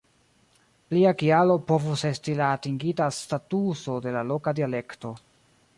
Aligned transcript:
Plia 0.93 1.11
kialo 1.19 1.57
povus 1.67 2.05
esti 2.11 2.35
la 2.41 2.49
atingita 2.55 3.11
statuso 3.19 3.99
de 4.07 4.17
la 4.19 4.27
loka 4.33 4.57
dialekto. 4.63 5.19